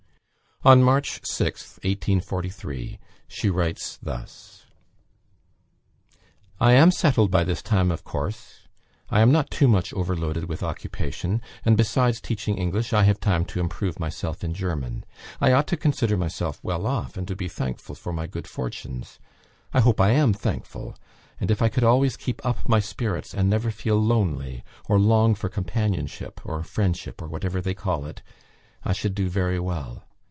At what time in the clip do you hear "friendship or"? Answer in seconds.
26.61-27.27